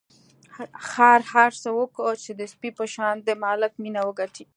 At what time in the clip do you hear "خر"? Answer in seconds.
0.89-1.19